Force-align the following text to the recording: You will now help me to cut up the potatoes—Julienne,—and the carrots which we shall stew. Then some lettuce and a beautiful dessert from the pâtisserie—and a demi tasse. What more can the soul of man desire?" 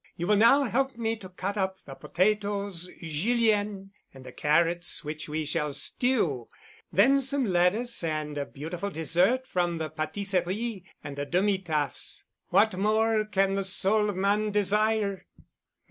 You 0.17 0.25
will 0.25 0.35
now 0.35 0.63
help 0.63 0.97
me 0.97 1.15
to 1.17 1.29
cut 1.29 1.57
up 1.57 1.77
the 1.85 1.93
potatoes—Julienne,—and 1.93 4.25
the 4.25 4.31
carrots 4.31 5.03
which 5.03 5.29
we 5.29 5.45
shall 5.45 5.73
stew. 5.73 6.47
Then 6.91 7.21
some 7.21 7.45
lettuce 7.45 8.03
and 8.03 8.35
a 8.35 8.47
beautiful 8.47 8.89
dessert 8.89 9.45
from 9.45 9.77
the 9.77 9.91
pâtisserie—and 9.91 11.19
a 11.19 11.25
demi 11.27 11.59
tasse. 11.59 12.23
What 12.49 12.75
more 12.77 13.25
can 13.25 13.53
the 13.53 13.63
soul 13.63 14.09
of 14.09 14.15
man 14.15 14.49
desire?" 14.49 15.27